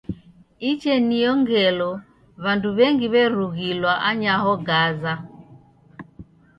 [0.69, 1.89] Icheniyo ngelo
[2.43, 5.13] w'andu w'engi w'erughilwa anyaho Gaza.